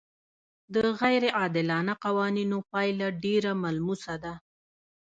[0.73, 4.33] د غیر عادلانه قوانینو پایله ډېره ملموسه ده.